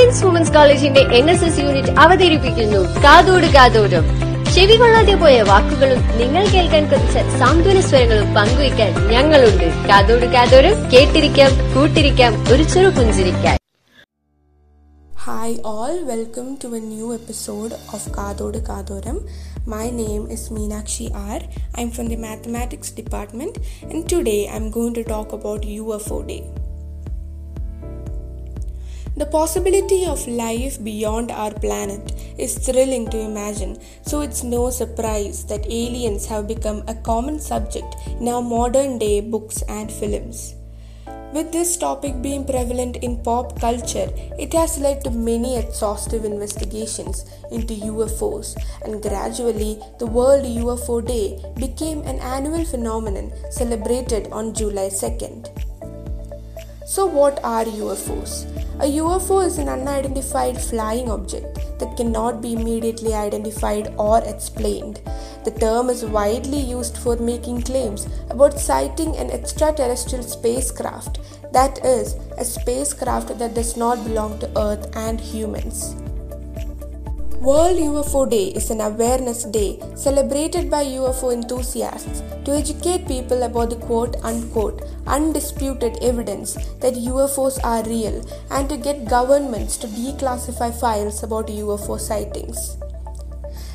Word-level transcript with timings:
Providence 0.00 0.24
women's 0.24 0.52
കോളേജിന്റെ 0.52 1.00
N 1.16 1.26
S 1.30 1.44
S 1.46 1.58
unit 1.58 1.92
അവതരിപ്പിക്കുന്നു. 2.02 2.78
കാതോട് 3.04 3.46
കാതോടും 3.46 4.04
ചെവി 4.54 4.76
കൊള്ളാതെ 4.76 5.14
പോയ 5.14 5.42
വാക്കുകളും 5.48 6.00
നിങ്ങൾ 6.20 6.44
കേൾക്കാൻ 6.52 6.84
കുറിച്ച 6.90 7.16
സാന്ത്വന 7.40 7.80
സ്വരങ്ങളും 7.88 8.28
പങ്കുവയ്ക്കാൻ 8.36 8.92
ഞങ്ങളുണ്ട്. 9.10 9.66
കാതോട് 9.88 10.24
കാതോരം 10.34 10.76
കേട്ടിരിക്കാം 10.92 11.50
കൂട്ടിരിക്കാം 11.74 12.32
ഒരു 12.52 12.62
ചെറു 12.74 12.92
പുഞ്ചിരിക്കാൻ. 12.98 13.56
Hi, 15.26 15.50
all, 15.72 15.96
welcome 16.12 16.50
to 16.62 16.68
a 16.78 16.82
new 16.92 17.10
episode 17.18 17.74
of 17.96 18.06
Kadodu 18.16 18.62
കാതോരം. 18.70 19.18
My 19.74 19.86
name 20.00 20.24
is 20.36 20.46
Meenakshi 20.54 21.08
R. 21.34 21.42
I'm 21.78 21.92
from 21.98 22.08
the 22.14 22.20
Mathematics 22.26 22.92
Department, 23.02 23.60
and 23.90 24.00
today 24.14 24.40
I'm 24.56 24.70
going 24.78 24.96
to 25.00 25.06
talk 25.12 25.38
about 25.40 25.70
UFO 25.76 26.20
Day. 26.32 26.42
The 29.20 29.26
possibility 29.26 30.06
of 30.06 30.26
life 30.26 30.82
beyond 30.82 31.30
our 31.30 31.52
planet 31.52 32.12
is 32.38 32.56
thrilling 32.56 33.10
to 33.10 33.18
imagine, 33.18 33.76
so 34.00 34.22
it's 34.22 34.42
no 34.42 34.70
surprise 34.70 35.44
that 35.44 35.66
aliens 35.66 36.24
have 36.24 36.48
become 36.48 36.82
a 36.88 36.94
common 36.94 37.38
subject 37.38 37.96
in 38.18 38.28
our 38.28 38.40
modern 38.40 38.96
day 38.96 39.20
books 39.20 39.60
and 39.68 39.92
films. 39.92 40.54
With 41.34 41.52
this 41.52 41.76
topic 41.76 42.22
being 42.22 42.46
prevalent 42.46 42.96
in 43.08 43.22
pop 43.22 43.60
culture, 43.60 44.08
it 44.38 44.54
has 44.54 44.78
led 44.78 45.04
to 45.04 45.10
many 45.10 45.58
exhaustive 45.58 46.24
investigations 46.24 47.26
into 47.52 47.74
UFOs, 47.74 48.56
and 48.86 49.02
gradually, 49.02 49.78
the 49.98 50.06
World 50.06 50.46
UFO 50.46 51.06
Day 51.06 51.44
became 51.56 52.00
an 52.04 52.20
annual 52.20 52.64
phenomenon 52.64 53.34
celebrated 53.50 54.28
on 54.32 54.54
July 54.54 54.88
2nd. 54.88 55.50
So, 56.86 57.04
what 57.04 57.38
are 57.44 57.66
UFOs? 57.66 58.49
A 58.80 58.84
UFO 58.96 59.44
is 59.44 59.58
an 59.58 59.68
unidentified 59.68 60.58
flying 60.58 61.10
object 61.10 61.58
that 61.78 61.98
cannot 61.98 62.40
be 62.40 62.54
immediately 62.54 63.12
identified 63.12 63.92
or 63.98 64.24
explained. 64.24 65.02
The 65.44 65.50
term 65.50 65.90
is 65.90 66.02
widely 66.02 66.60
used 66.60 66.96
for 66.96 67.16
making 67.16 67.60
claims 67.60 68.06
about 68.30 68.58
sighting 68.58 69.14
an 69.18 69.30
extraterrestrial 69.30 70.24
spacecraft, 70.24 71.20
that 71.52 71.84
is, 71.84 72.14
a 72.38 72.44
spacecraft 72.44 73.38
that 73.38 73.54
does 73.54 73.76
not 73.76 74.02
belong 74.02 74.38
to 74.38 74.58
Earth 74.58 74.90
and 74.96 75.20
humans. 75.20 75.99
World 77.40 77.78
UFO 77.78 78.28
Day 78.28 78.48
is 78.48 78.70
an 78.70 78.82
awareness 78.82 79.44
day 79.44 79.80
celebrated 79.96 80.70
by 80.70 80.84
UFO 80.84 81.32
enthusiasts 81.32 82.22
to 82.44 82.52
educate 82.52 83.08
people 83.08 83.44
about 83.44 83.70
the 83.70 83.76
quote 83.76 84.16
unquote 84.22 84.82
undisputed 85.06 85.96
evidence 86.02 86.52
that 86.80 87.00
UFOs 87.12 87.58
are 87.64 87.82
real 87.84 88.22
and 88.50 88.68
to 88.68 88.76
get 88.76 89.08
governments 89.08 89.78
to 89.78 89.86
declassify 89.86 90.70
files 90.78 91.22
about 91.22 91.46
UFO 91.46 91.98
sightings. 91.98 92.76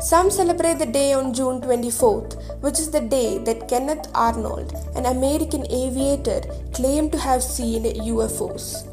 Some 0.00 0.30
celebrate 0.30 0.78
the 0.78 0.86
day 0.86 1.12
on 1.14 1.34
June 1.34 1.60
24th, 1.60 2.62
which 2.62 2.78
is 2.78 2.92
the 2.92 3.00
day 3.00 3.38
that 3.38 3.66
Kenneth 3.66 4.06
Arnold, 4.14 4.72
an 4.94 5.06
American 5.06 5.66
aviator, 5.68 6.42
claimed 6.72 7.10
to 7.10 7.18
have 7.18 7.42
seen 7.42 7.82
UFOs. 7.82 8.87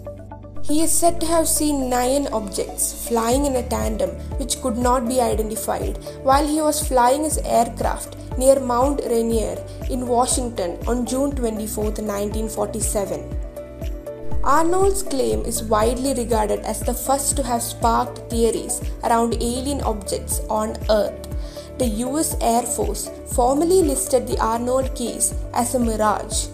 He 0.67 0.81
is 0.81 0.91
said 0.91 1.21
to 1.21 1.27
have 1.27 1.47
seen 1.47 1.91
nine 1.91 2.25
objects 2.33 3.07
flying 3.07 3.45
in 3.45 3.55
a 3.55 3.69
tandem 3.69 4.09
which 4.39 4.61
could 4.63 4.77
not 4.77 5.07
be 5.07 5.21
identified 5.21 5.99
while 6.23 6.47
he 6.47 6.59
was 6.59 6.87
flying 6.87 7.23
his 7.23 7.37
aircraft 7.37 8.15
near 8.39 8.59
Mount 8.59 9.01
Rainier 9.05 9.63
in 9.91 10.07
Washington 10.07 10.79
on 10.87 11.05
June 11.05 11.35
24, 11.35 11.83
1947. 11.83 13.21
Arnold's 14.43 15.03
claim 15.03 15.41
is 15.41 15.61
widely 15.61 16.15
regarded 16.15 16.61
as 16.61 16.79
the 16.79 16.95
first 16.95 17.35
to 17.35 17.43
have 17.43 17.61
sparked 17.61 18.17
theories 18.31 18.81
around 19.03 19.35
alien 19.35 19.81
objects 19.81 20.39
on 20.49 20.75
Earth. 20.89 21.27
The 21.77 21.89
US 22.07 22.35
Air 22.41 22.63
Force 22.63 23.11
formally 23.35 23.83
listed 23.83 24.25
the 24.27 24.39
Arnold 24.39 24.95
case 24.95 25.35
as 25.53 25.75
a 25.75 25.79
mirage. 25.79 26.47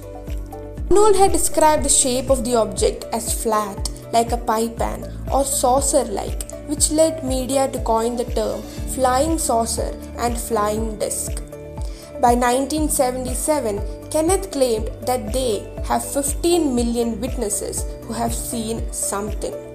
Arnold 0.89 1.16
had 1.16 1.31
described 1.31 1.83
the 1.85 1.89
shape 1.89 2.29
of 2.29 2.44
the 2.44 2.55
object 2.55 3.05
as 3.13 3.41
flat, 3.41 3.91
like 4.13 4.31
a 4.31 4.38
pie 4.38 4.69
pan, 4.69 5.11
or 5.31 5.44
saucer 5.44 6.03
like, 6.05 6.51
which 6.67 6.91
led 6.91 7.23
media 7.23 7.69
to 7.72 7.79
coin 7.79 8.16
the 8.16 8.25
term 8.25 8.61
flying 8.95 9.38
saucer 9.38 9.95
and 10.17 10.38
flying 10.38 10.97
disc. 10.99 11.41
By 12.21 12.35
1977, 12.35 14.09
Kenneth 14.11 14.51
claimed 14.51 14.89
that 15.07 15.33
they 15.33 15.67
have 15.85 16.03
15 16.05 16.75
million 16.75 17.19
witnesses 17.19 17.85
who 18.03 18.13
have 18.13 18.33
seen 18.33 18.91
something. 18.91 19.70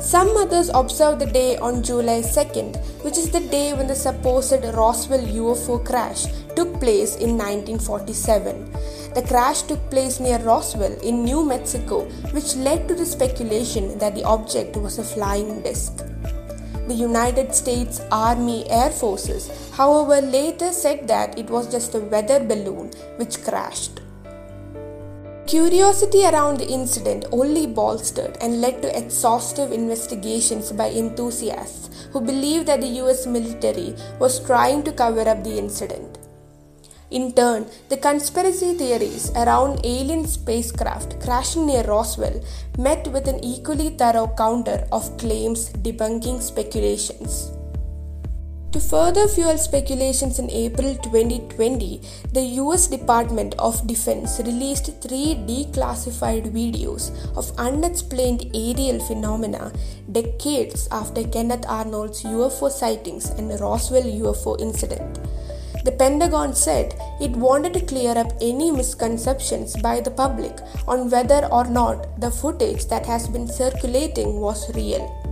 Some 0.00 0.36
others 0.36 0.70
observed 0.72 1.20
the 1.20 1.26
day 1.26 1.58
on 1.58 1.82
July 1.82 2.22
2nd, 2.22 2.76
which 3.02 3.18
is 3.18 3.30
the 3.30 3.40
day 3.40 3.72
when 3.72 3.88
the 3.88 3.96
supposed 3.96 4.64
Roswell 4.74 5.26
UFO 5.26 5.84
crash 5.84 6.26
took 6.54 6.80
place 6.80 7.16
in 7.16 7.36
1947. 7.36 8.70
The 9.14 9.24
crash 9.26 9.62
took 9.62 9.80
place 9.90 10.20
near 10.20 10.38
Roswell 10.38 10.96
in 11.02 11.24
New 11.24 11.44
Mexico, 11.44 12.04
which 12.30 12.54
led 12.54 12.86
to 12.86 12.94
the 12.94 13.04
speculation 13.04 13.98
that 13.98 14.14
the 14.14 14.22
object 14.22 14.76
was 14.76 14.98
a 14.98 15.04
flying 15.04 15.62
disc. 15.62 15.96
The 16.86 16.94
United 16.94 17.52
States 17.52 18.00
Army 18.12 18.70
Air 18.70 18.90
Forces, 18.90 19.50
however, 19.72 20.24
later 20.24 20.72
said 20.72 21.08
that 21.08 21.36
it 21.36 21.50
was 21.50 21.70
just 21.70 21.96
a 21.96 21.98
weather 21.98 22.38
balloon 22.38 22.92
which 23.16 23.42
crashed. 23.42 24.00
Curiosity 25.48 26.26
around 26.26 26.58
the 26.58 26.68
incident 26.68 27.24
only 27.32 27.66
bolstered 27.66 28.36
and 28.42 28.60
led 28.60 28.82
to 28.82 28.94
exhaustive 28.94 29.72
investigations 29.72 30.70
by 30.72 30.90
enthusiasts 30.90 31.88
who 32.12 32.20
believed 32.20 32.66
that 32.66 32.82
the 32.82 33.00
US 33.02 33.24
military 33.24 33.94
was 34.18 34.40
trying 34.40 34.82
to 34.82 34.92
cover 34.92 35.26
up 35.26 35.42
the 35.42 35.56
incident. 35.56 36.18
In 37.10 37.32
turn, 37.32 37.64
the 37.88 37.96
conspiracy 37.96 38.74
theories 38.74 39.30
around 39.36 39.80
alien 39.84 40.26
spacecraft 40.26 41.18
crashing 41.22 41.64
near 41.64 41.82
Roswell 41.84 42.44
met 42.76 43.08
with 43.08 43.26
an 43.26 43.42
equally 43.42 43.88
thorough 43.88 44.30
counter 44.36 44.86
of 44.92 45.16
claims 45.16 45.70
debunking 45.72 46.42
speculations. 46.42 47.57
To 48.72 48.80
further 48.80 49.26
fuel 49.26 49.56
speculations 49.56 50.38
in 50.38 50.50
April 50.50 50.94
2020, 50.96 52.02
the 52.34 52.42
US 52.60 52.86
Department 52.86 53.54
of 53.58 53.86
Defense 53.86 54.40
released 54.44 55.00
three 55.00 55.36
declassified 55.48 56.52
videos 56.52 57.08
of 57.34 57.50
unexplained 57.56 58.44
aerial 58.54 59.00
phenomena 59.00 59.72
decades 60.12 60.86
after 60.92 61.24
Kenneth 61.26 61.64
Arnold's 61.66 62.24
UFO 62.24 62.70
sightings 62.70 63.30
and 63.30 63.58
Roswell 63.58 64.02
UFO 64.02 64.60
incident. 64.60 65.18
The 65.86 65.92
Pentagon 65.92 66.54
said 66.54 66.94
it 67.22 67.30
wanted 67.30 67.72
to 67.72 67.80
clear 67.80 68.18
up 68.18 68.32
any 68.42 68.70
misconceptions 68.70 69.76
by 69.80 70.00
the 70.02 70.10
public 70.10 70.58
on 70.86 71.08
whether 71.08 71.46
or 71.46 71.64
not 71.64 72.20
the 72.20 72.30
footage 72.30 72.84
that 72.88 73.06
has 73.06 73.28
been 73.28 73.48
circulating 73.48 74.40
was 74.40 74.70
real. 74.74 75.27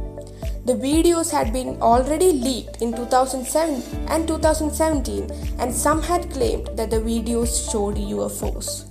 The 0.66 0.74
videos 0.74 1.30
had 1.30 1.52
been 1.52 1.80
already 1.80 2.32
leaked 2.32 2.82
in 2.82 2.92
2007 2.92 4.08
and 4.08 4.26
2017, 4.26 5.30
and 5.60 5.72
some 5.72 6.02
had 6.02 6.28
claimed 6.32 6.70
that 6.76 6.90
the 6.90 6.98
videos 6.98 7.70
showed 7.70 7.94
UFOs. 7.94 8.82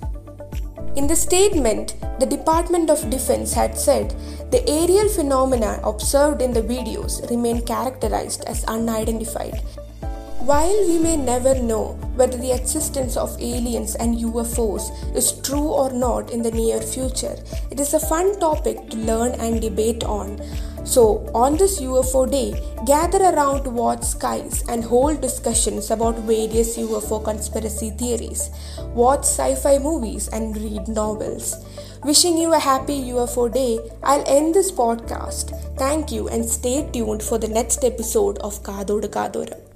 In 0.96 1.06
the 1.06 1.14
statement, 1.14 1.96
the 2.18 2.24
Department 2.24 2.88
of 2.88 3.10
Defense 3.10 3.52
had 3.52 3.76
said 3.76 4.14
the 4.50 4.66
aerial 4.66 5.10
phenomena 5.10 5.78
observed 5.84 6.40
in 6.40 6.54
the 6.54 6.62
videos 6.62 7.28
remain 7.28 7.60
characterized 7.60 8.44
as 8.46 8.64
unidentified. 8.64 9.60
While 10.40 10.86
we 10.88 10.98
may 10.98 11.18
never 11.18 11.60
know 11.60 11.98
whether 12.14 12.38
the 12.38 12.52
existence 12.52 13.18
of 13.18 13.36
aliens 13.38 13.96
and 13.96 14.16
UFOs 14.16 15.14
is 15.14 15.42
true 15.42 15.68
or 15.68 15.92
not 15.92 16.30
in 16.30 16.40
the 16.40 16.52
near 16.52 16.80
future, 16.80 17.36
it 17.70 17.78
is 17.78 17.92
a 17.92 18.00
fun 18.00 18.40
topic 18.40 18.88
to 18.88 18.96
learn 18.96 19.32
and 19.32 19.60
debate 19.60 20.04
on. 20.04 20.40
So, 20.86 21.28
on 21.34 21.56
this 21.56 21.80
UFO 21.80 22.30
day, 22.30 22.54
gather 22.86 23.18
around 23.18 23.64
to 23.64 23.70
watch 23.70 24.04
skies 24.04 24.62
and 24.68 24.84
hold 24.84 25.20
discussions 25.20 25.90
about 25.90 26.16
various 26.20 26.78
UFO 26.78 27.22
conspiracy 27.24 27.90
theories, 27.90 28.50
watch 28.94 29.24
sci 29.24 29.56
fi 29.56 29.78
movies, 29.78 30.28
and 30.28 30.56
read 30.56 30.86
novels. 30.86 31.56
Wishing 32.04 32.38
you 32.38 32.54
a 32.54 32.58
happy 32.60 33.02
UFO 33.10 33.52
day, 33.52 33.80
I'll 34.04 34.24
end 34.28 34.54
this 34.54 34.70
podcast. 34.70 35.50
Thank 35.76 36.12
you 36.12 36.28
and 36.28 36.48
stay 36.48 36.88
tuned 36.92 37.22
for 37.22 37.36
the 37.36 37.48
next 37.48 37.82
episode 37.82 38.38
of 38.38 38.62
Kadodu 38.62 39.08
Kadoram. 39.08 39.75